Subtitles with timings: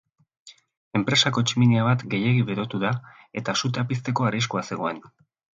[0.99, 2.95] Enpresako tximinia bat gehiegi berotu da,
[3.43, 5.05] eta sutea pizteko arriskua zegoen.